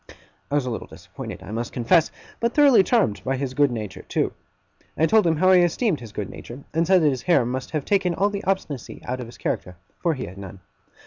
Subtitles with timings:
[0.49, 2.09] I was a little disappointed, I must confess,
[2.39, 4.33] but thoroughly charmed by his good nature too.
[4.97, 7.69] I told him how I esteemed his good nature; and said that his hair must
[7.69, 10.61] have taken all the obstinacy out of his character, for he had none.